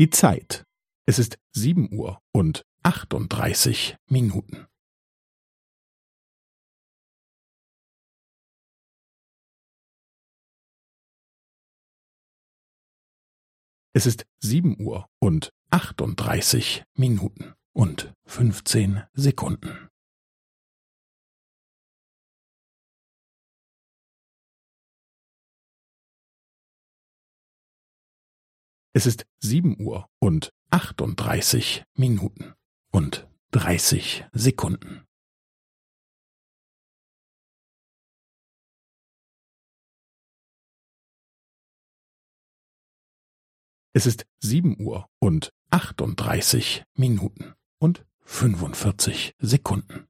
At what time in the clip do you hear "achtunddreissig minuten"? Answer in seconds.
2.82-4.66, 15.68-17.52, 30.70-32.54, 45.70-47.54